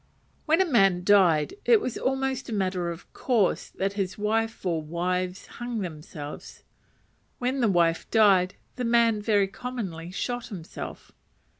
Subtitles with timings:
[0.47, 4.81] When a man died, it was almost a matter of course that his wife, or
[4.81, 6.63] wives, hung themselves.
[7.37, 11.11] When the wife died, the man very commonly shot himself.